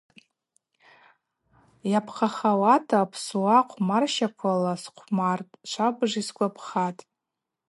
[1.91, 7.01] Йапхъахауата апсуа хъвмарщаквала схъвмартӏ, швабыж йсгвапхатӏ.